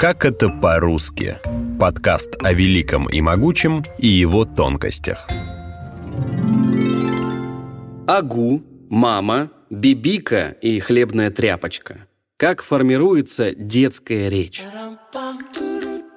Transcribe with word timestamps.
Как 0.00 0.24
это 0.24 0.48
по-русски? 0.48 1.36
Подкаст 1.78 2.36
о 2.42 2.54
великом 2.54 3.06
и 3.10 3.20
могучем 3.20 3.82
и 3.98 4.06
его 4.06 4.46
тонкостях. 4.46 5.28
Агу, 8.06 8.62
мама, 8.88 9.50
бибика 9.68 10.56
и 10.62 10.80
хлебная 10.80 11.30
тряпочка. 11.30 12.06
Как 12.38 12.62
формируется 12.62 13.54
детская 13.54 14.30
речь? 14.30 14.62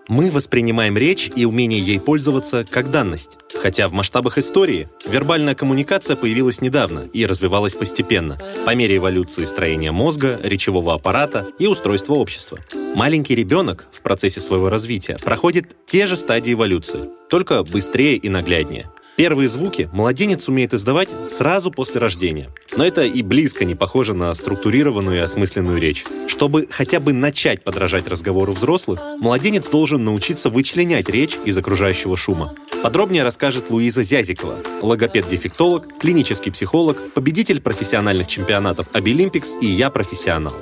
Мы 0.08 0.32
воспринимаем 0.32 0.98
речь 0.98 1.32
и 1.34 1.46
умение 1.46 1.80
ей 1.80 2.00
пользоваться 2.00 2.66
как 2.70 2.92
данность. 2.92 3.38
Хотя 3.56 3.88
в 3.88 3.94
масштабах 3.94 4.38
истории 4.38 4.90
вербальная 5.06 5.56
коммуникация 5.56 6.18
появилась 6.18 6.60
недавно 6.60 7.08
и 7.14 7.26
развивалась 7.26 7.76
постепенно, 7.76 8.38
по 8.66 8.76
мере 8.76 8.98
эволюции 8.98 9.46
строения 9.46 9.92
мозга, 9.92 10.40
речевого 10.44 10.94
аппарата 10.94 11.48
и 11.60 11.68
устройства 11.68 12.16
общества. 12.16 12.60
Маленький 12.96 13.36
ребенок 13.36 13.88
в 13.94 14.02
процессе 14.02 14.42
своего 14.42 14.70
развития 14.70 15.18
проходит 15.24 15.68
те 15.86 16.08
же 16.08 16.18
стадии 16.18 16.54
эволюции, 16.54 17.10
только 17.30 17.64
быстрее 17.64 18.18
и 18.18 18.28
нагляднее. 18.28 18.90
Первые 19.16 19.48
звуки 19.48 19.90
младенец 19.94 20.48
умеет 20.48 20.74
издавать 20.74 21.10
сразу 21.28 21.70
после 21.70 22.00
рождения. 22.00 22.50
Но 22.76 22.84
это 22.84 23.04
и 23.04 23.22
близко 23.22 23.64
не 23.64 23.76
похоже 23.76 24.16
на 24.16 24.34
структурированную 24.34 25.18
и 25.18 25.22
осмысленную 25.22 25.80
речь. 25.80 26.04
Чтобы 26.28 26.68
хотя 26.70 27.00
бы 27.00 27.14
начать 27.14 27.64
подражать 27.64 28.08
разговору 28.08 28.54
взрослых, 28.54 29.00
младенец 29.20 29.70
должен 29.70 30.04
научиться 30.04 30.50
вычленять 30.50 31.10
речь 31.10 31.38
из 31.46 31.56
окружающего 31.56 32.18
шума. 32.18 32.56
Подробнее 32.82 33.22
расскажет 33.22 33.70
Луиза 33.70 34.02
Зязикова, 34.02 34.58
логопед-дефектолог, 34.82 36.00
клинический 36.00 36.52
психолог, 36.52 37.14
победитель 37.14 37.62
профессиональных 37.62 38.28
чемпионатов 38.28 38.88
Обилимпикс 38.94 39.52
и 39.62 39.68
я 39.68 39.92
профессионал. 39.92 40.56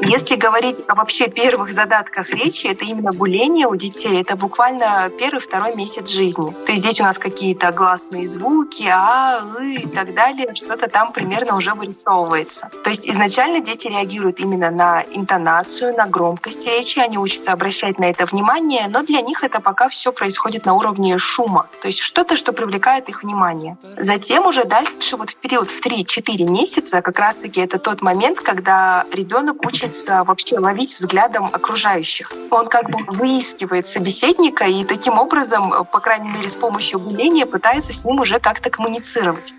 Если 0.00 0.36
говорить 0.36 0.84
о 0.86 0.94
вообще 0.94 1.28
первых 1.28 1.72
задатках 1.72 2.30
речи, 2.30 2.68
это 2.68 2.84
именно 2.84 3.12
гуление 3.12 3.66
у 3.66 3.74
детей. 3.74 4.20
Это 4.20 4.36
буквально 4.36 5.10
первый-второй 5.18 5.74
месяц 5.74 6.08
жизни. 6.08 6.52
То 6.66 6.72
есть 6.72 6.84
здесь 6.84 7.00
у 7.00 7.02
нас 7.02 7.18
какие-то 7.18 7.72
гласные 7.72 8.26
звуки, 8.28 8.84
а, 8.84 9.40
и 9.60 9.86
так 9.88 10.14
далее. 10.14 10.54
Что-то 10.54 10.88
там 10.88 11.12
примерно 11.12 11.56
уже 11.56 11.74
вырисовывается. 11.74 12.70
То 12.84 12.90
есть 12.90 13.08
изначально 13.08 13.60
дети 13.60 13.88
реагируют 13.88 14.38
именно 14.38 14.70
на 14.70 15.02
интонацию, 15.02 15.96
на 15.96 16.06
громкость 16.06 16.66
речи. 16.66 17.00
Они 17.00 17.18
учатся 17.18 17.52
обращать 17.52 17.98
на 17.98 18.04
это 18.04 18.24
внимание, 18.24 18.86
но 18.88 19.02
для 19.02 19.20
них 19.20 19.42
это 19.42 19.60
пока 19.60 19.88
все 19.88 20.12
происходит 20.12 20.64
на 20.64 20.74
уровне 20.74 21.18
шума. 21.18 21.66
То 21.82 21.88
есть 21.88 21.98
что-то, 21.98 22.36
что 22.36 22.52
привлекает 22.52 23.08
их 23.08 23.24
внимание. 23.24 23.76
Затем 23.98 24.46
уже 24.46 24.64
дальше, 24.64 25.16
вот 25.16 25.30
в 25.30 25.36
период 25.36 25.70
в 25.70 25.84
3-4 25.84 26.48
месяца, 26.48 27.02
как 27.02 27.18
раз-таки 27.18 27.60
это 27.60 27.80
тот 27.80 28.00
момент, 28.00 28.40
когда 28.40 29.04
ребенок 29.12 29.66
учится 29.66 29.87
учится 29.88 30.24
вообще 30.24 30.58
ловить 30.58 30.94
взглядом 30.94 31.46
окружающих. 31.46 32.32
Он 32.50 32.66
как 32.68 32.90
бы 32.90 32.98
выискивает 33.08 33.88
собеседника 33.88 34.64
и 34.64 34.84
таким 34.84 35.18
образом, 35.18 35.72
по 35.90 36.00
крайней 36.00 36.30
мере, 36.30 36.48
с 36.48 36.56
помощью 36.56 37.00
гуления 37.00 37.46
пытается 37.46 37.92
с 37.92 38.04
ним 38.04 38.20
уже 38.20 38.38
как-то 38.38 38.70
коммуницировать. 38.70 39.54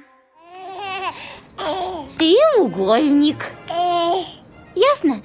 Треугольник. 2.18 3.46
Ясно? 4.76 5.22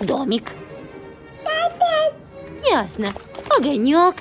Домик. 0.00 0.52
Ясно. 2.64 3.08
Огонек. 3.58 4.16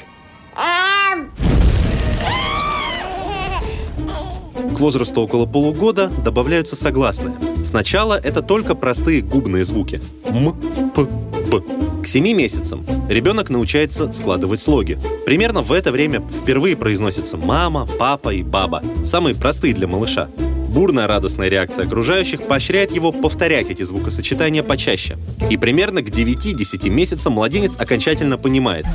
К 4.76 4.80
возрасту 4.80 5.22
около 5.22 5.46
полугода 5.46 6.12
добавляются 6.24 6.76
согласные. 6.76 7.34
Сначала 7.66 8.20
это 8.20 8.42
только 8.42 8.76
простые 8.76 9.22
губные 9.22 9.64
звуки. 9.64 10.02
М, 10.26 10.56
П, 10.96 11.08
Б. 11.50 11.62
К 12.04 12.08
7 12.08 12.34
месяцам 12.34 12.86
ребенок 13.10 13.50
научается 13.50 14.12
складывать 14.12 14.62
слоги. 14.62 14.98
Примерно 15.26 15.62
в 15.62 15.72
это 15.72 15.92
время 15.92 16.22
впервые 16.22 16.76
произносятся 16.76 17.38
мама, 17.38 17.88
папа 17.98 18.34
и 18.34 18.44
баба. 18.44 18.84
Самые 19.04 19.36
простые 19.36 19.74
для 19.74 19.88
малыша. 19.88 20.30
Бурная 20.70 21.08
радостная 21.08 21.50
реакция 21.50 21.86
окружающих 21.86 22.44
поощряет 22.44 22.92
его 22.92 23.12
повторять 23.12 23.70
эти 23.72 23.82
звукосочетания 23.84 24.62
почаще. 24.62 25.18
И 25.50 25.58
примерно 25.58 26.04
к 26.04 26.10
9-10 26.10 26.90
месяцам 26.90 27.34
младенец 27.34 27.76
окончательно 27.78 28.38
понимает. 28.38 28.86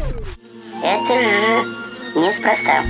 Это 0.83 1.65
неспроста. 2.15 2.85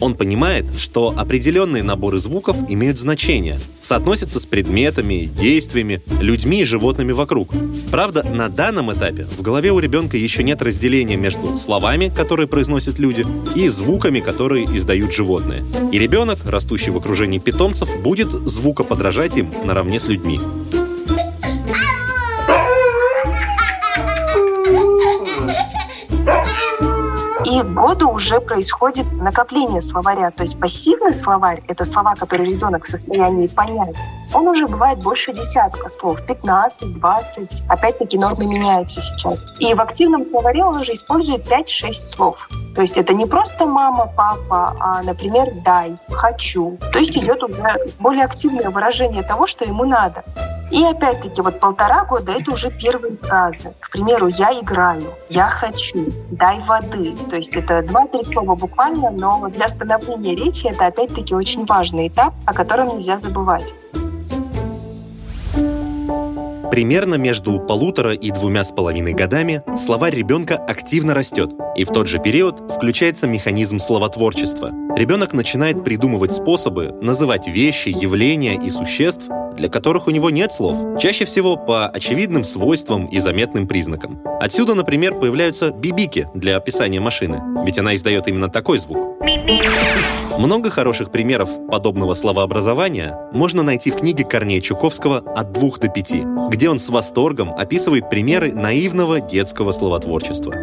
Он 0.00 0.14
понимает, 0.14 0.66
что 0.78 1.12
определенные 1.16 1.82
наборы 1.82 2.18
звуков 2.18 2.56
имеют 2.68 2.98
значение, 2.98 3.58
соотносятся 3.80 4.40
с 4.40 4.46
предметами, 4.46 5.24
действиями, 5.24 6.02
людьми 6.20 6.62
и 6.62 6.64
животными 6.64 7.12
вокруг. 7.12 7.50
Правда, 7.90 8.22
на 8.22 8.48
данном 8.48 8.92
этапе 8.92 9.24
в 9.24 9.42
голове 9.42 9.72
у 9.72 9.78
ребенка 9.78 10.16
еще 10.16 10.42
нет 10.42 10.62
разделения 10.62 11.16
между 11.16 11.58
словами, 11.58 12.12
которые 12.14 12.46
произносят 12.46 12.98
люди, 12.98 13.24
и 13.54 13.68
звуками, 13.68 14.20
которые 14.20 14.64
издают 14.64 15.12
животные. 15.12 15.64
И 15.92 15.98
ребенок, 15.98 16.38
растущий 16.46 16.90
в 16.90 16.96
окружении 16.96 17.38
питомцев, 17.38 17.88
будет 18.02 18.30
звукоподражать 18.30 19.36
им 19.36 19.50
наравне 19.64 19.98
с 19.98 20.06
людьми. 20.06 20.38
К 27.62 27.64
году 27.64 28.10
уже 28.10 28.40
происходит 28.40 29.12
накопление 29.12 29.80
словаря. 29.80 30.30
То 30.30 30.44
есть 30.44 30.60
пассивный 30.60 31.12
словарь— 31.12 31.60
это 31.68 31.84
слова, 31.84 32.14
которые 32.14 32.52
ребенок 32.52 32.84
в 32.84 32.88
состоянии 32.88 33.48
понять. 33.48 33.96
Он 34.32 34.46
уже 34.46 34.68
бывает 34.68 35.02
больше 35.02 35.32
десятка 35.32 35.88
слов, 35.88 36.24
15, 36.24 37.00
20. 37.00 37.62
Опять-таки 37.68 38.16
нормы 38.16 38.46
меняются 38.46 39.00
сейчас. 39.00 39.44
И 39.58 39.74
в 39.74 39.80
активном 39.80 40.22
словаре 40.22 40.62
он 40.62 40.76
уже 40.76 40.94
использует 40.94 41.50
5-6 41.50 41.92
слов. 42.14 42.48
То 42.76 42.82
есть 42.82 42.96
это 42.96 43.12
не 43.12 43.26
просто 43.26 43.66
мама, 43.66 44.08
папа, 44.16 44.76
а, 44.78 45.02
например, 45.02 45.48
дай, 45.64 45.96
хочу. 46.10 46.78
То 46.92 47.00
есть 47.00 47.16
идет 47.16 47.42
уже 47.42 47.64
более 47.98 48.24
активное 48.24 48.70
выражение 48.70 49.24
того, 49.24 49.48
что 49.48 49.64
ему 49.64 49.84
надо. 49.84 50.22
И 50.70 50.84
опять-таки 50.84 51.40
вот 51.40 51.60
полтора 51.60 52.04
года 52.04 52.32
это 52.32 52.52
уже 52.52 52.70
первые 52.70 53.16
фразы. 53.16 53.72
К 53.80 53.90
примеру, 53.90 54.28
я 54.28 54.52
играю, 54.52 55.04
я 55.30 55.48
хочу, 55.48 56.06
дай 56.30 56.60
воды. 56.60 57.14
То 57.30 57.36
есть 57.36 57.56
это 57.56 57.82
два-три 57.82 58.22
слова 58.22 58.54
буквально, 58.54 59.10
но 59.10 59.48
для 59.48 59.68
становления 59.68 60.34
речи 60.34 60.66
это 60.66 60.86
опять-таки 60.86 61.34
очень 61.34 61.64
важный 61.64 62.08
этап, 62.08 62.34
о 62.44 62.52
котором 62.52 62.98
нельзя 62.98 63.18
забывать. 63.18 63.74
Примерно 66.70 67.14
между 67.14 67.58
полутора 67.58 68.12
и 68.12 68.30
двумя 68.30 68.62
с 68.62 68.70
половиной 68.70 69.14
годами 69.14 69.62
словарь 69.78 70.14
ребенка 70.14 70.56
активно 70.56 71.14
растет, 71.14 71.50
и 71.74 71.84
в 71.84 71.88
тот 71.88 72.08
же 72.08 72.18
период 72.18 72.72
включается 72.72 73.26
механизм 73.26 73.78
словотворчества. 73.78 74.70
Ребенок 74.94 75.32
начинает 75.32 75.82
придумывать 75.82 76.32
способы 76.32 76.92
называть 77.00 77.48
вещи, 77.48 77.88
явления 77.88 78.54
и 78.54 78.70
существ 78.70 79.28
для 79.56 79.68
которых 79.68 80.06
у 80.06 80.10
него 80.10 80.30
нет 80.30 80.52
слов, 80.52 81.00
чаще 81.00 81.24
всего 81.24 81.56
по 81.56 81.86
очевидным 81.88 82.44
свойствам 82.44 83.06
и 83.06 83.18
заметным 83.18 83.66
признакам. 83.66 84.20
Отсюда, 84.40 84.74
например, 84.74 85.14
появляются 85.14 85.70
бибики 85.70 86.28
для 86.34 86.56
описания 86.56 87.00
машины, 87.00 87.40
ведь 87.64 87.78
она 87.78 87.94
издает 87.94 88.28
именно 88.28 88.48
такой 88.48 88.78
звук. 88.78 88.98
Много 90.38 90.70
хороших 90.70 91.10
примеров 91.10 91.50
подобного 91.68 92.14
словообразования 92.14 93.18
можно 93.32 93.64
найти 93.64 93.90
в 93.90 93.96
книге 93.96 94.24
Корнея 94.24 94.60
Чуковского 94.60 95.18
«От 95.18 95.52
двух 95.52 95.80
до 95.80 95.88
пяти», 95.88 96.24
где 96.50 96.70
он 96.70 96.78
с 96.78 96.88
восторгом 96.88 97.52
описывает 97.52 98.08
примеры 98.08 98.52
наивного 98.52 99.20
детского 99.20 99.72
словотворчества. 99.72 100.54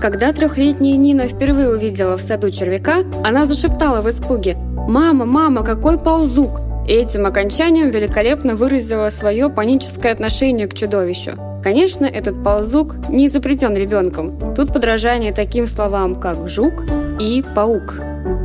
Когда 0.00 0.32
трехлетняя 0.32 0.96
Нина 0.96 1.26
впервые 1.26 1.70
увидела 1.70 2.16
в 2.16 2.22
саду 2.22 2.50
червяка, 2.50 2.98
она 3.24 3.44
зашептала 3.44 4.00
в 4.00 4.08
испуге 4.08 4.56
«Мама, 4.88 5.26
мама, 5.26 5.64
какой 5.64 5.98
ползук!» 5.98 6.60
И 6.88 6.92
этим 6.92 7.26
окончанием 7.26 7.90
великолепно 7.90 8.56
выразила 8.56 9.10
свое 9.10 9.50
паническое 9.50 10.10
отношение 10.10 10.66
к 10.66 10.74
чудовищу. 10.74 11.32
Конечно, 11.62 12.06
этот 12.06 12.42
ползук 12.42 13.08
не 13.10 13.26
изобретен 13.26 13.74
ребенком. 13.74 14.54
Тут 14.54 14.72
подражание 14.72 15.32
таким 15.32 15.66
словам, 15.66 16.18
как 16.18 16.48
«жук» 16.48 16.84
и 17.20 17.44
«паук». 17.54 17.96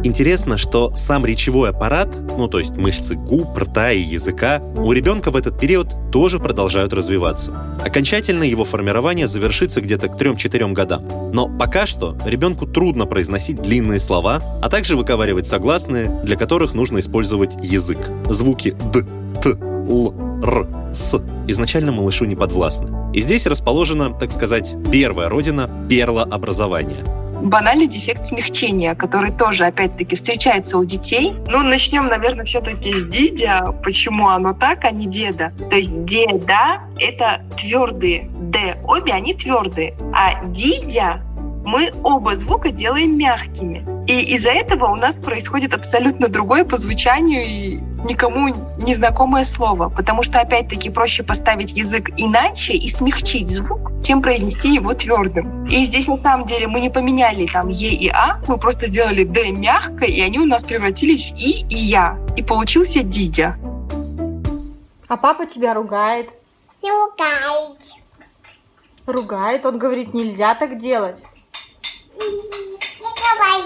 Интересно, 0.06 0.58
что 0.58 0.94
сам 0.96 1.26
речевой 1.26 1.70
аппарат, 1.70 2.14
ну 2.38 2.50
то 2.50 2.60
есть 2.60 2.76
мышцы 2.76 3.16
губ, 3.16 3.58
рта 3.58 3.92
и 3.92 4.02
языка, 4.02 4.62
у 4.78 4.92
ребенка 4.92 5.32
в 5.32 5.38
этот 5.38 5.58
период 5.58 5.88
тоже 6.12 6.40
продолжают 6.40 6.92
развиваться. 6.92 7.54
Окончательно 7.82 8.44
его 8.44 8.66
формирование 8.66 9.28
завершится 9.28 9.80
где-то 9.80 10.10
к 10.10 10.22
3-4 10.22 10.74
годам. 10.74 11.08
Но 11.32 11.48
пока 11.48 11.86
что 11.86 12.18
ребенку 12.26 12.68
трудно 12.68 13.06
произносить 13.06 13.62
длинные 13.62 14.00
слова, 14.00 14.42
а 14.62 14.70
также 14.70 14.98
выковаривать 14.98 15.48
согласные, 15.48 16.10
для 16.24 16.36
которых 16.36 16.74
нужно 16.74 17.00
использовать 17.00 17.56
язык. 17.64 18.10
Звуки 18.30 18.76
«д», 18.94 19.06
«т», 19.42 19.58
«л», 19.90 20.14
«р», 20.44 20.68
«с» 20.94 21.18
изначально 21.48 21.94
малышу 21.94 22.26
не 22.26 22.36
подвластны. 22.36 23.14
И 23.14 23.22
здесь 23.22 23.46
расположена, 23.46 24.14
так 24.14 24.32
сказать, 24.32 24.76
первая 24.92 25.30
родина 25.30 25.70
перла 25.90 26.24
образования— 26.24 27.06
банальный 27.44 27.88
дефект 27.88 28.26
смягчения, 28.26 28.96
который 28.96 29.32
тоже, 29.32 29.66
опять-таки, 29.66 30.16
встречается 30.16 30.78
у 30.78 30.86
детей. 30.86 31.34
Ну, 31.48 31.62
начнем, 31.62 32.08
наверное, 32.08 32.46
все-таки 32.46 32.94
с 32.94 33.04
дидя. 33.04 33.66
Почему 33.84 34.30
оно 34.30 34.54
так, 34.54 34.86
а 34.86 34.92
не 34.92 35.06
деда? 35.06 35.52
То 35.70 35.76
есть 35.76 36.06
деда— 36.06 36.82
это 37.00 37.44
твердые 37.58 38.30
«д», 38.40 38.78
обе 38.86 39.14
они 39.14 39.34
твердые. 39.34 39.96
А 40.14 40.46
«дидя» 40.46 41.22
мы 41.66 41.92
оба 42.04 42.36
звука 42.36 42.72
делаем 42.72 43.18
мягкими. 43.18 43.86
И 44.06 44.36
из-за 44.36 44.52
этого 44.52 44.88
у 44.88 44.96
нас 44.96 45.18
происходит 45.18 45.74
абсолютно 45.74 46.28
другое 46.28 46.66
по 46.66 46.76
звучанию 46.76 47.46
и 47.46 47.80
никому 48.04 48.50
незнакомое 48.78 49.44
слово. 49.44 49.90
Потому 49.90 50.24
что, 50.24 50.40
опять-таки, 50.40 50.90
проще 50.90 51.24
поставить 51.24 51.72
язык 51.72 52.10
иначе 52.18 52.74
и 52.74 52.90
смягчить 52.90 53.50
звук, 53.50 53.92
чем 54.04 54.22
произнести 54.22 54.74
его 54.74 54.94
твердым. 54.94 55.66
И 55.66 55.84
здесь, 55.86 56.08
на 56.08 56.16
самом 56.16 56.46
деле, 56.46 56.68
мы 56.68 56.80
не 56.80 56.90
поменяли 56.90 57.48
там 57.48 57.70
«е» 57.70 57.90
и 57.90 58.10
«а», 58.10 58.40
мы 58.48 58.58
просто 58.58 58.88
сделали 58.88 59.24
«д» 59.24 59.52
мягко, 59.52 60.06
и 60.06 60.22
они 60.22 60.40
у 60.40 60.46
нас 60.46 60.64
превратились 60.64 61.32
в 61.32 61.36
«и» 61.36 61.66
и 61.70 61.76
«я». 61.76 62.18
И 62.36 62.44
получился 62.44 63.04
«дидя». 63.04 63.58
А 65.08 65.18
папа 65.18 65.46
тебя 65.46 65.74
ругает? 65.74 66.30
Не 66.82 66.92
ругает. 66.92 67.80
Ругает, 69.06 69.66
он 69.66 69.78
говорит, 69.78 70.14
нельзя 70.14 70.56
так 70.56 70.80
делать 70.80 71.22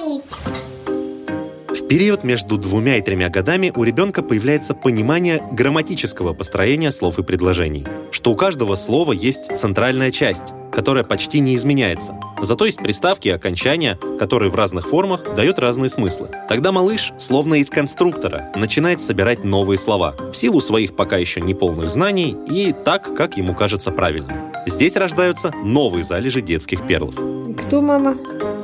говорить. 0.07 0.76
В 1.87 1.89
период 1.89 2.25
между 2.25 2.57
двумя 2.57 2.97
и 2.97 3.01
тремя 3.01 3.29
годами 3.29 3.71
у 3.73 3.85
ребенка 3.85 4.21
появляется 4.21 4.73
понимание 4.73 5.41
грамматического 5.53 6.33
построения 6.33 6.91
слов 6.91 7.17
и 7.17 7.23
предложений, 7.23 7.85
что 8.11 8.31
у 8.31 8.35
каждого 8.35 8.75
слова 8.75 9.13
есть 9.13 9.57
центральная 9.57 10.11
часть, 10.11 10.53
которая 10.69 11.05
почти 11.05 11.39
не 11.39 11.55
изменяется. 11.55 12.13
Зато 12.41 12.65
есть 12.65 12.79
приставки 12.79 13.29
и 13.29 13.31
окончания, 13.31 13.97
которые 14.19 14.51
в 14.51 14.55
разных 14.55 14.89
формах 14.89 15.33
дают 15.33 15.59
разные 15.59 15.89
смыслы. 15.89 16.29
Тогда 16.49 16.73
малыш, 16.73 17.13
словно 17.19 17.53
из 17.53 17.69
конструктора, 17.69 18.51
начинает 18.53 18.99
собирать 18.99 19.45
новые 19.45 19.77
слова 19.77 20.13
в 20.33 20.35
силу 20.35 20.59
своих 20.59 20.93
пока 20.93 21.15
еще 21.15 21.39
неполных 21.39 21.89
знаний 21.89 22.35
и 22.49 22.75
так, 22.83 23.15
как 23.15 23.37
ему 23.37 23.55
кажется 23.55 23.91
правильным. 23.91 24.51
Здесь 24.65 24.97
рождаются 24.97 25.53
новые 25.63 26.03
залежи 26.03 26.41
детских 26.41 26.85
перлов. 26.85 27.15
Кто 27.15 27.81
мама? 27.81 28.15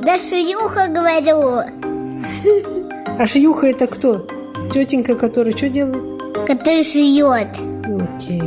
Да 0.02 0.18
Шиюха 0.18 0.88
говорю. 0.88 2.83
А 3.16 3.28
Шиюха 3.28 3.68
это 3.68 3.86
кто? 3.86 4.26
Тетенька, 4.72 5.14
которая 5.14 5.56
что 5.56 5.68
делает? 5.68 6.20
Которая 6.46 6.82
шьет. 6.82 7.48
Окей. 7.84 8.42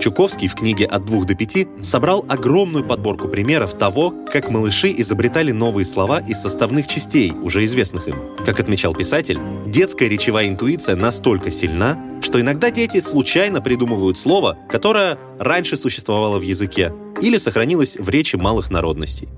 Чуковский 0.00 0.46
в 0.46 0.54
книге 0.54 0.86
«От 0.86 1.04
двух 1.04 1.26
до 1.26 1.34
пяти» 1.34 1.66
собрал 1.82 2.24
огромную 2.28 2.84
подборку 2.84 3.26
примеров 3.26 3.74
того, 3.74 4.14
как 4.32 4.50
малыши 4.50 4.92
изобретали 4.98 5.50
новые 5.50 5.84
слова 5.84 6.20
из 6.20 6.40
составных 6.40 6.86
частей, 6.86 7.32
уже 7.32 7.64
известных 7.64 8.06
им. 8.06 8.14
Как 8.44 8.60
отмечал 8.60 8.94
писатель, 8.94 9.40
детская 9.66 10.08
речевая 10.08 10.48
интуиция 10.48 10.94
настолько 10.94 11.50
сильна, 11.50 11.98
что 12.20 12.40
иногда 12.40 12.70
дети 12.70 13.00
случайно 13.00 13.60
придумывают 13.60 14.16
слово, 14.16 14.58
которое 14.68 15.18
раньше 15.40 15.76
существовало 15.76 16.38
в 16.38 16.42
языке 16.42 16.92
или 17.20 17.38
сохранилось 17.38 17.96
в 17.96 18.08
речи 18.08 18.36
малых 18.36 18.70
народностей. 18.70 19.28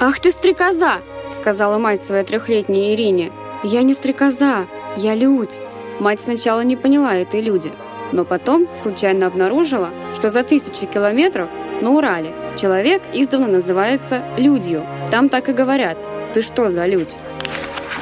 «Ах 0.00 0.20
ты 0.20 0.32
стрекоза!»— 0.32 1.00
сказала 1.34 1.78
мать 1.78 2.02
своей 2.02 2.24
трехлетней 2.24 2.94
Ирине. 2.94 3.32
«Я 3.62 3.82
не 3.82 3.94
стрекоза, 3.94 4.66
я 4.96 5.14
людь». 5.14 5.60
Мать 5.98 6.20
сначала 6.20 6.60
не 6.60 6.76
поняла 6.76 7.16
этой 7.16 7.40
люди, 7.40 7.72
но 8.12 8.24
потом 8.24 8.68
случайно 8.80 9.26
обнаружила, 9.26 9.90
что 10.14 10.28
за 10.28 10.42
тысячи 10.42 10.84
километров 10.86 11.48
на 11.80 11.90
Урале 11.90 12.32
человек 12.56 13.02
издавна 13.12 13.46
называется 13.48 14.22
людью. 14.36 14.84
Там 15.10 15.28
так 15.28 15.48
и 15.48 15.52
говорят 15.52 15.96
«ты 16.34 16.42
что 16.42 16.70
за 16.70 16.86
людь?». 16.86 17.16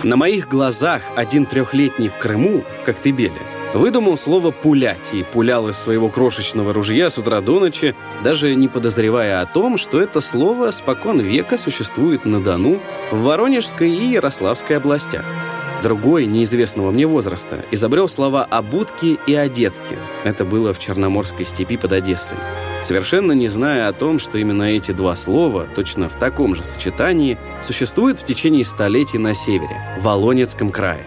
На 0.03 0.17
моих 0.17 0.49
глазах 0.49 1.03
один 1.17 1.47
трехлетний 1.47 2.09
в 2.09 2.19
Крыму, 2.19 2.63
в 2.83 2.85
Коктебеле, 2.85 3.41
Выдумал 3.75 4.17
слово 4.17 4.53
«пулять» 4.53 5.13
и 5.13 5.25
пулял 5.25 5.69
из 5.69 5.77
своего 5.77 6.09
крошечного 6.09 6.73
ружья 6.73 7.11
с 7.11 7.19
утра 7.19 7.41
до 7.41 7.59
ночи, 7.59 7.97
даже 8.23 8.55
не 8.55 8.69
подозревая 8.69 9.41
о 9.41 9.47
том, 9.47 9.79
что 9.79 10.01
это 10.01 10.21
слово 10.21 10.71
спокон 10.71 11.19
века 11.19 11.59
существует 11.59 12.25
на 12.25 12.41
Дону, 12.41 12.79
в 13.11 13.23
Воронежской 13.23 13.91
и 13.91 14.13
Ярославской 14.13 14.77
областях. 14.77 15.25
Другой, 15.83 16.27
неизвестного 16.27 16.93
мне 16.93 17.05
возраста, 17.09 17.65
изобрел 17.73 18.09
слова 18.09 18.45
«обутки» 18.45 19.19
и 19.27 19.35
«одетки». 19.35 19.99
Это 20.23 20.45
было 20.45 20.73
в 20.73 20.79
Черноморской 20.79 21.45
степи 21.45 21.77
под 21.77 21.95
Одессой. 21.95 22.39
Совершенно 22.85 23.33
не 23.33 23.49
зная 23.49 23.89
о 23.89 23.93
том, 23.93 24.21
что 24.21 24.39
именно 24.39 24.63
эти 24.63 24.93
два 24.93 25.17
слова, 25.17 25.67
точно 25.75 26.09
в 26.09 26.17
таком 26.17 26.55
же 26.55 26.63
сочетании, 26.63 27.39
существуют 27.67 28.21
в 28.21 28.25
течение 28.25 28.65
столетий 28.65 29.19
на 29.19 29.35
севере, 29.35 29.83
в 29.99 30.05
Волонецком 30.05 30.71
крае. 30.71 31.05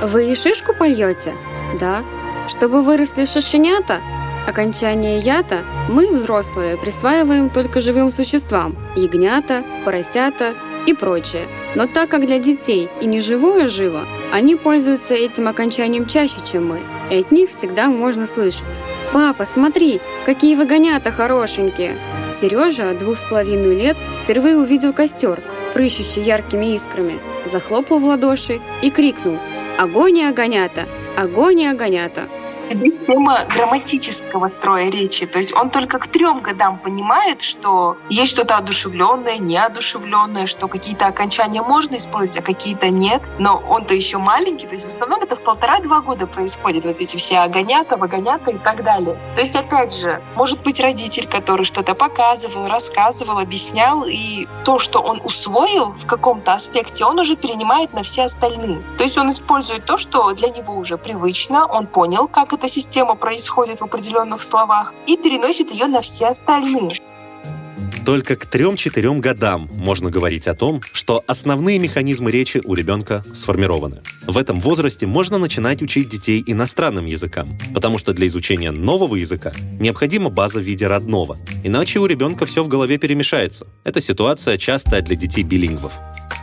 Вы 0.00 0.30
и 0.30 0.34
шишку 0.34 0.72
польете? 0.74 1.34
Да. 1.78 2.04
Чтобы 2.48 2.82
выросли 2.82 3.24
шишенята, 3.24 4.00
окончание 4.46 5.18
«ята» 5.18 5.64
мы, 5.88 6.10
взрослые, 6.10 6.76
присваиваем 6.76 7.50
только 7.50 7.80
живым 7.80 8.10
существам– 8.10 8.76
ягнята, 8.96 9.64
поросята 9.84 10.54
и 10.86 10.94
прочее. 10.94 11.46
Но 11.74 11.86
так 11.86 12.08
как 12.08 12.24
для 12.24 12.38
детей 12.38 12.88
и 13.00 13.06
не 13.06 13.20
живое 13.20 13.68
живо, 13.68 14.04
они 14.32 14.54
пользуются 14.54 15.14
этим 15.14 15.48
окончанием 15.48 16.06
чаще, 16.06 16.36
чем 16.50 16.68
мы, 16.68 16.80
и 17.10 17.16
от 17.16 17.32
них 17.32 17.50
всегда 17.50 17.88
можно 17.88 18.26
слышать. 18.26 18.64
«Папа, 19.12 19.44
смотри, 19.44 20.00
какие 20.24 20.56
вагонята 20.56 21.10
хорошенькие!» 21.10 21.96
Сережа, 22.32 22.92
двух 22.94 23.18
с 23.18 23.24
половиной 23.24 23.76
лет, 23.76 23.96
впервые 24.24 24.56
увидел 24.58 24.92
костер, 24.92 25.42
прыщущий 25.72 26.22
яркими 26.22 26.74
искрами, 26.74 27.18
захлопал 27.44 27.98
в 27.98 28.04
ладоши 28.04 28.60
и 28.82 28.90
крикнул 28.90 29.38
«Огонь 29.78 30.18
и 30.18 30.24
огонята! 30.24 30.86
Огонь 31.16 31.60
и 31.60 31.66
огонята. 31.66 32.28
Здесь 32.68 32.96
тема 32.98 33.44
грамматического 33.44 34.48
строя 34.48 34.90
речи. 34.90 35.24
То 35.26 35.38
есть 35.38 35.54
он 35.54 35.70
только 35.70 35.98
к 36.00 36.08
трем 36.08 36.40
годам 36.40 36.78
понимает, 36.78 37.42
что 37.42 37.96
есть 38.08 38.32
что-то 38.32 38.56
одушевленное, 38.56 39.38
неодушевленное, 39.38 40.46
что 40.46 40.66
какие-то 40.66 41.06
окончания 41.06 41.62
можно 41.62 41.96
использовать, 41.96 42.40
а 42.40 42.42
какие-то 42.42 42.90
нет. 42.90 43.22
Но 43.38 43.62
он-то 43.68 43.94
еще 43.94 44.18
маленький, 44.18 44.66
то 44.66 44.72
есть 44.72 44.84
в 44.84 44.88
основном 44.88 45.22
это 45.22 45.36
в 45.36 45.40
полтора-два 45.40 46.00
года 46.00 46.26
происходит, 46.26 46.84
вот 46.84 47.00
эти 47.00 47.16
все 47.16 47.38
огонята, 47.38 47.96
вагонята 47.96 48.50
и 48.50 48.58
так 48.58 48.82
далее. 48.82 49.16
То 49.36 49.40
есть, 49.40 49.54
опять 49.54 49.94
же, 49.94 50.20
может 50.34 50.62
быть 50.62 50.80
родитель, 50.80 51.28
который 51.28 51.64
что-то 51.64 51.94
показывал, 51.94 52.66
рассказывал, 52.66 53.38
объяснял, 53.38 54.04
и 54.04 54.48
то, 54.64 54.80
что 54.80 55.00
он 55.00 55.20
усвоил 55.22 55.94
в 56.02 56.06
каком-то 56.06 56.54
аспекте, 56.54 57.04
он 57.04 57.18
уже 57.20 57.36
перенимает 57.36 57.92
на 57.92 58.02
все 58.02 58.24
остальные. 58.24 58.82
То 58.98 59.04
есть 59.04 59.16
он 59.16 59.30
использует 59.30 59.84
то, 59.84 59.98
что 59.98 60.32
для 60.32 60.48
него 60.48 60.74
уже 60.74 60.98
привычно, 60.98 61.64
он 61.66 61.86
понял, 61.86 62.26
как 62.26 62.55
эта 62.56 62.68
система 62.68 63.14
происходит 63.14 63.80
в 63.80 63.84
определенных 63.84 64.42
словах, 64.42 64.94
и 65.06 65.16
переносит 65.16 65.70
ее 65.70 65.86
на 65.86 66.00
все 66.00 66.28
остальные. 66.28 67.00
Только 68.06 68.36
к 68.36 68.44
3-4 68.44 69.18
годам 69.18 69.68
можно 69.72 70.10
говорить 70.10 70.46
о 70.46 70.54
том, 70.54 70.80
что 70.92 71.24
основные 71.26 71.78
механизмы 71.80 72.30
речи 72.30 72.62
у 72.64 72.74
ребенка 72.74 73.24
сформированы. 73.34 74.00
В 74.26 74.38
этом 74.38 74.60
возрасте 74.60 75.06
можно 75.06 75.38
начинать 75.38 75.82
учить 75.82 76.08
детей 76.08 76.42
иностранным 76.46 77.04
языкам, 77.04 77.48
потому 77.74 77.98
что 77.98 78.12
для 78.12 78.28
изучения 78.28 78.70
нового 78.70 79.16
языка 79.16 79.52
необходима 79.80 80.30
база 80.30 80.60
в 80.60 80.62
виде 80.62 80.86
родного, 80.86 81.36
иначе 81.64 81.98
у 81.98 82.06
ребенка 82.06 82.46
все 82.46 82.62
в 82.62 82.68
голове 82.68 82.96
перемешается. 82.96 83.66
Эта 83.82 84.00
ситуация 84.00 84.56
частая 84.56 85.02
для 85.02 85.16
детей 85.16 85.42
билингвов. 85.42 85.92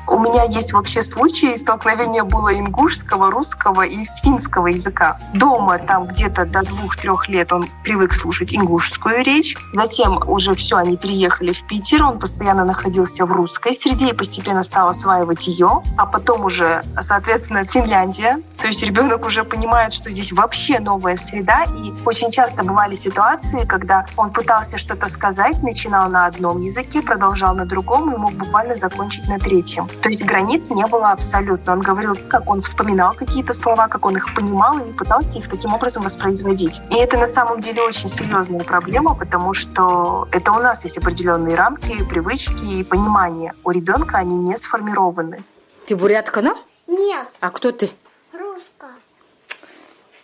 У 0.08 0.20
меня 0.20 0.44
есть 0.44 0.74
вообще 0.74 1.02
случаи 1.02 1.56
столкновения 1.56 2.24
было 2.24 2.54
ингушского, 2.58 3.32
русского 3.32 3.84
и 3.84 4.06
финского 4.22 4.68
языка. 4.68 5.18
Дома 5.34 5.80
там 5.80 6.06
где-то 6.06 6.46
до 6.46 6.62
двух-трех 6.62 7.30
лет 7.30 7.52
он 7.52 7.66
привык 7.84 8.14
слушать 8.14 8.54
ингушскую 8.54 9.24
речь. 9.24 9.56
Затем 9.72 10.18
уже 10.28 10.54
все, 10.56 10.76
они 10.78 10.98
переехали 10.98 11.54
в 11.54 11.66
Питер, 11.68 12.04
он 12.04 12.20
постоянно 12.20 12.66
находился 12.66 13.26
в 13.26 13.32
русской 13.32 13.74
среде 13.74 14.10
и 14.10 14.14
постепенно 14.14 14.64
стал 14.64 14.90
осваивать 14.90 15.48
ее. 15.48 15.82
А 15.98 16.06
потом 16.06 16.46
уже, 16.46 16.84
соответственно, 17.02 17.64
Финляндия. 17.64 18.40
То 18.60 18.68
есть 18.68 18.84
ребенок 18.84 19.26
уже 19.26 19.44
понимает, 19.44 19.94
что 19.94 20.12
здесь 20.12 20.32
вообще 20.32 20.80
новая 20.80 21.18
среда. 21.18 21.64
И 21.64 21.94
очень 22.06 22.30
часто 22.30 22.64
бывали 22.64 22.96
ситуации, 22.96 23.66
когда 23.66 24.06
он 24.18 24.32
пытался 24.32 24.78
что-то 24.78 25.10
сказать, 25.10 25.64
начинал 25.64 26.10
на 26.10 26.26
одном 26.26 26.62
языке, 26.62 27.02
продолжал 27.02 27.56
на 27.56 27.66
другом 27.66 28.14
и 28.14 28.18
мог 28.18 28.34
буквально 28.34 28.76
закончить 28.76 29.28
на 29.28 29.40
третьем. 29.40 29.88
То 30.02 30.10
есть 30.10 30.26
границ 30.26 30.70
не 30.70 30.86
было 30.86 31.12
абсолютно. 31.12 31.74
Он 31.74 31.80
говорил, 31.80 32.16
как 32.28 32.50
он 32.50 32.62
вспоминал 32.62 33.14
какие-то 33.14 33.54
слова, 33.54 33.88
как 33.88 34.06
он 34.06 34.18
их 34.18 34.34
понимал 34.34 34.78
и 34.80 34.92
пытался 34.94 35.40
их 35.40 35.50
таким 35.50 35.74
образом 35.74 36.04
воспроизводить. 36.04 36.82
И 36.90 36.96
это 36.96 37.18
на 37.18 37.28
самом 37.28 37.62
деле 37.62 37.82
очень 37.82 38.10
серьезная 38.10 38.64
проблема, 38.64 39.16
потому 39.16 39.54
что 39.54 40.28
это 40.32 40.52
у 40.52 40.60
нас 40.60 40.84
есть 40.84 40.98
определенные 40.98 41.56
рамки, 41.56 42.04
привычки 42.10 42.80
и 42.80 42.84
понимание. 42.84 43.54
У 43.64 43.72
ребенка 43.72 44.18
они 44.18 44.36
не 44.36 44.58
сформированы. 44.58 45.44
Ты 45.88 45.96
бурятка, 45.96 46.42
да? 46.42 46.56
Нет. 46.88 47.28
А 47.40 47.50
кто 47.50 47.72
ты? 47.72 47.90
Русская. 48.32 48.96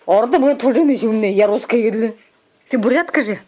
Орда 0.06 0.40
будет 0.40 0.64
я 0.64 1.48
русская. 1.48 2.14
Ты 2.70 2.78
бурятка 2.78 3.24
же? 3.24 3.40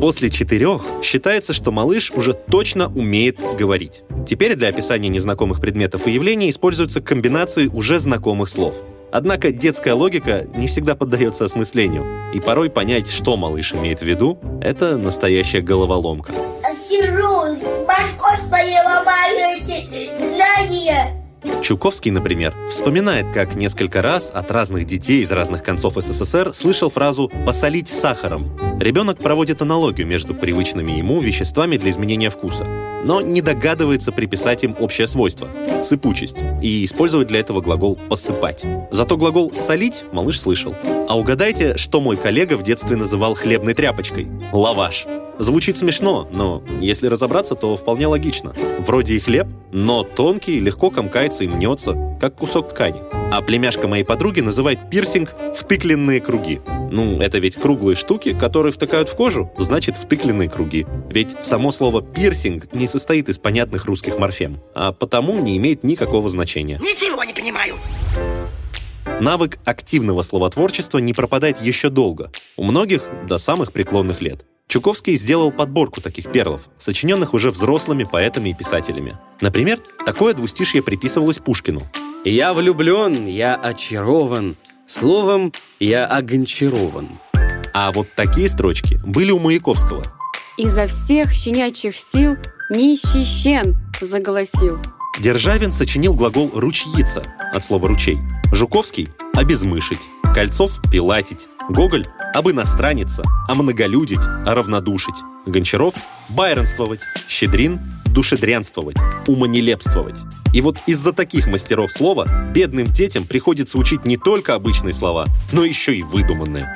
После 0.00 0.30
четырех 0.30 0.82
считается, 1.02 1.52
что 1.52 1.72
малыш 1.72 2.12
уже 2.12 2.32
точно 2.32 2.86
умеет 2.86 3.40
говорить. 3.58 4.04
Теперь 4.28 4.54
для 4.54 4.68
описания 4.68 5.08
незнакомых 5.08 5.60
предметов 5.60 6.06
и 6.06 6.12
явлений 6.12 6.50
используются 6.50 7.00
комбинации 7.00 7.66
уже 7.66 7.98
знакомых 7.98 8.48
слов. 8.48 8.76
Однако 9.10 9.50
детская 9.50 9.94
логика 9.94 10.46
не 10.54 10.68
всегда 10.68 10.94
поддается 10.94 11.46
осмыслению, 11.46 12.06
и 12.32 12.38
порой 12.38 12.70
понять, 12.70 13.10
что 13.10 13.36
малыш 13.36 13.72
имеет 13.72 14.00
в 14.00 14.04
виду, 14.04 14.38
это 14.60 14.96
настоящая 14.98 15.62
головоломка. 15.62 16.32
Сижу, 16.76 17.58
Чуковский, 21.68 22.10
например, 22.10 22.54
вспоминает, 22.70 23.26
как 23.34 23.54
несколько 23.54 24.00
раз 24.00 24.30
от 24.32 24.50
разных 24.50 24.86
детей 24.86 25.20
из 25.20 25.30
разных 25.30 25.62
концов 25.62 25.96
СССР 25.96 26.54
слышал 26.54 26.88
фразу 26.88 27.30
«посолить 27.44 27.90
сахаром». 27.90 28.58
Ребенок 28.80 29.18
проводит 29.18 29.60
аналогию 29.60 30.06
между 30.06 30.34
привычными 30.34 30.92
ему 30.92 31.20
веществами 31.20 31.76
для 31.76 31.90
изменения 31.90 32.30
вкуса, 32.30 32.64
но 33.04 33.20
не 33.20 33.42
догадывается 33.42 34.12
приписать 34.12 34.64
им 34.64 34.76
общее 34.80 35.06
свойство– 35.06 35.46
сыпучесть, 35.84 36.36
и 36.62 36.86
использовать 36.86 37.28
для 37.28 37.40
этого 37.40 37.60
глагол 37.60 37.98
«посыпать». 38.08 38.64
Зато 38.90 39.18
глагол 39.18 39.52
«солить» 39.54 40.04
малыш 40.10 40.40
слышал. 40.40 40.74
А 41.06 41.18
угадайте, 41.18 41.76
что 41.76 42.00
мой 42.00 42.16
коллега 42.16 42.56
в 42.56 42.62
детстве 42.62 42.96
называл 42.96 43.34
хлебной 43.34 43.74
тряпочкой– 43.74 44.26
лаваш. 44.54 45.04
Звучит 45.38 45.78
смешно, 45.78 46.28
но 46.32 46.62
если 46.80 47.06
разобраться, 47.06 47.54
то 47.54 47.76
вполне 47.76 48.06
логично. 48.06 48.54
Вроде 48.80 49.14
и 49.14 49.20
хлеб, 49.20 49.46
но 49.70 50.02
тонкий, 50.02 50.58
легко 50.58 50.90
комкается 50.90 51.44
и 51.44 51.48
мнется, 51.48 52.16
как 52.20 52.34
кусок 52.34 52.70
ткани. 52.70 53.02
А 53.30 53.40
племяшка 53.42 53.86
моей 53.86 54.04
подруги 54.04 54.40
называет 54.40 54.90
пирсинг 54.90 55.34
«втыкленные 55.54 56.20
круги». 56.20 56.60
Ну, 56.90 57.20
это 57.20 57.38
ведь 57.38 57.56
круглые 57.56 57.94
штуки, 57.94 58.32
которые 58.32 58.72
втыкают 58.72 59.08
в 59.08 59.14
кожу, 59.14 59.52
значит 59.58 59.96
втыкленные 59.96 60.48
круги. 60.48 60.86
Ведь 61.10 61.44
само 61.44 61.70
слово 61.70 62.02
«пирсинг» 62.02 62.72
не 62.72 62.88
состоит 62.88 63.28
из 63.28 63.38
понятных 63.38 63.84
русских 63.84 64.18
морфем, 64.18 64.58
а 64.74 64.92
потому 64.92 65.38
не 65.38 65.56
имеет 65.58 65.84
никакого 65.84 66.28
значения. 66.28 66.78
Ничего 66.80 67.22
не 67.22 67.34
понимаю. 67.34 67.74
Навык 69.20 69.58
активного 69.64 70.22
словотворчества 70.22 70.98
не 70.98 71.12
пропадает 71.12 71.60
еще 71.60 71.90
долго. 71.90 72.30
У 72.56 72.64
многих 72.64 73.04
до 73.28 73.38
самых 73.38 73.72
преклонных 73.72 74.22
лет. 74.22 74.44
Чуковский 74.68 75.16
сделал 75.16 75.50
подборку 75.50 76.02
таких 76.02 76.30
перлов, 76.30 76.60
сочиненных 76.78 77.32
уже 77.32 77.50
взрослыми 77.50 78.04
поэтами 78.04 78.50
и 78.50 78.54
писателями. 78.54 79.16
Например, 79.40 79.78
такое 80.04 80.34
двустишье 80.34 80.82
приписывалось 80.82 81.38
Пушкину. 81.38 81.80
«Я 82.26 82.52
влюблен, 82.52 83.26
я 83.26 83.54
очарован, 83.54 84.56
словом, 84.86 85.54
я 85.80 86.06
огончарован». 86.06 87.08
А 87.72 87.92
вот 87.92 88.08
такие 88.14 88.50
строчки 88.50 89.00
были 89.06 89.30
у 89.30 89.38
Маяковского. 89.38 90.04
Изо 90.58 90.86
всех 90.86 91.32
щенячьих 91.32 91.96
сил 91.96 92.36
нищий 92.68 93.24
щен 93.24 93.78
заголосил. 94.02 94.78
Державин 95.18 95.72
сочинил 95.72 96.12
глагол 96.12 96.50
«ручьица» 96.52 97.22
от 97.54 97.64
слова 97.64 97.88
«ручей». 97.88 98.18
Жуковский– 98.52 99.08
«обезмышить», 99.32 100.00
Кольцов– 100.34 100.72
«пилатить», 100.92 101.46
Гоголь– 101.70 102.06
об 102.34 102.48
иностраниться, 102.50 103.22
о 103.48 103.54
многолюдить, 103.54 104.24
о 104.46 104.54
равнодушить. 104.54 105.14
Гончаров– 105.46 105.94
байронствовать, 106.30 107.00
Щедрин– 107.28 107.78
душедрянствовать, 108.06 108.96
умонелепствовать. 109.26 110.18
И 110.52 110.60
вот 110.60 110.78
из-за 110.86 111.12
таких 111.12 111.46
мастеров 111.46 111.92
слова 111.92 112.26
бедным 112.52 112.86
детям 112.86 113.24
приходится 113.24 113.78
учить 113.78 114.04
не 114.04 114.16
только 114.16 114.54
обычные 114.54 114.92
слова, 114.92 115.26
но 115.52 115.64
еще 115.64 115.94
и 115.94 116.02
выдуманные. 116.02 116.74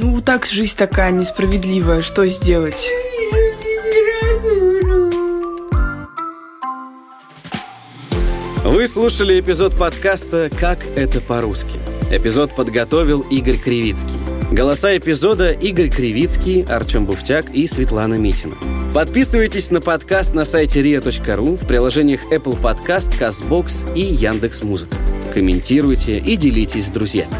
Ну, 0.00 0.20
так 0.20 0.46
жизнь 0.46 0.76
такая 0.76 1.12
несправедливая, 1.12 2.02
что 2.02 2.26
сделать? 2.26 2.88
Вы 8.64 8.88
слушали 8.88 9.40
эпизод 9.40 9.76
подкаста 9.78 10.48
«Как 10.58 10.78
это 10.96 11.20
по-русски». 11.20 11.78
Эпизод 12.10 12.54
подготовил 12.54 13.20
Игорь 13.20 13.58
Кривицкий. 13.58 14.23
Голоса 14.50 14.96
эпизода 14.96 15.52
Игорь 15.52 15.90
Кривицкий, 15.90 16.62
Артем 16.62 17.06
Буфтяк 17.06 17.52
и 17.52 17.66
Светлана 17.66 18.14
Митина. 18.14 18.54
Подписывайтесь 18.92 19.70
на 19.70 19.80
подкаст 19.80 20.34
на 20.34 20.44
сайте 20.44 20.80
ria.ru 20.82 21.56
в 21.56 21.66
приложениях 21.66 22.32
Apple 22.32 22.60
Podcast, 22.60 23.18
CastBox 23.18 23.94
и 23.94 24.02
Яндекс.Музыка. 24.02 24.96
Комментируйте 25.32 26.18
и 26.18 26.36
делитесь 26.36 26.86
с 26.86 26.90
друзьями. 26.90 27.32